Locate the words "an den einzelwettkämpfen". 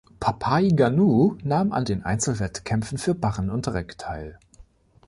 1.71-2.97